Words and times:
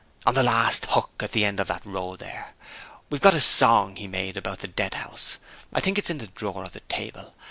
On 0.25 0.33
the 0.33 0.41
last 0.41 0.87
hook 0.89 1.11
at 1.19 1.31
the 1.31 1.45
end 1.45 1.59
of 1.59 1.67
the 1.67 1.79
row 1.85 2.15
there. 2.15 2.55
We've 3.11 3.21
got 3.21 3.35
a 3.35 3.39
song 3.39 3.97
he 3.97 4.07
made 4.07 4.35
about 4.35 4.57
the 4.61 4.67
Deadhouse. 4.67 5.37
I 5.71 5.79
think 5.79 5.99
it's 5.99 6.09
in 6.09 6.17
the 6.17 6.25
drawer 6.25 6.63
of 6.63 6.71
the 6.71 6.79
table. 6.79 7.35